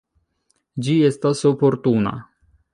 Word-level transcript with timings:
Ĝi 0.87 0.95
estas 1.11 1.45
oportuna. 1.53 2.19